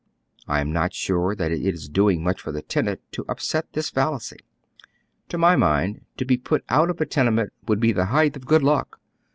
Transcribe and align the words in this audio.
I 0.47 0.61
am 0.61 0.71
not 0.71 0.95
sure 0.95 1.35
that 1.35 1.51
it 1.51 1.61
is 1.61 1.87
doing 1.87 2.23
much 2.23 2.41
for 2.41 2.51
the 2.51 2.63
tenant 2.63 3.01
to 3.11 3.23
npset 3.25 3.65
this 3.73 3.91
fallacy. 3.91 4.39
To 5.29 5.37
my 5.37 5.55
mind, 5.55 6.05
to 6.17 6.25
be 6.25 6.37
put 6.37 6.63
out 6.69 6.89
of 6.89 6.99
a 6.99 7.05
tenement 7.05 7.53
wonld 7.67 7.79
be 7.81 7.91
the 7.91 8.05
height 8.05 8.35
of 8.35 8.47
good 8.47 8.63
luck. 8.63 8.99